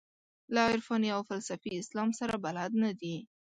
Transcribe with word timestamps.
له 0.53 0.61
عرفاني 0.71 1.09
او 1.15 1.21
فلسفي 1.29 1.71
اسلام 1.81 2.09
سره 2.19 2.35
بلد 2.45 2.71
نه 2.83 2.91
دي. 2.99 3.15